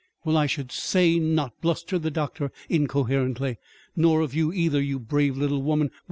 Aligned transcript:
Well, 0.25 0.35
I 0.35 0.47
should 0.47 0.71
say 0.71 1.19
not," 1.19 1.61
blustered 1.61 2.01
the 2.01 2.09
doctor 2.09 2.51
incoherently; 2.69 3.57
"nor 3.95 4.21
of 4.21 4.33
you, 4.33 4.51
either, 4.51 4.81
you 4.81 4.97
brave 4.97 5.37
little 5.37 5.61
woman. 5.61 5.91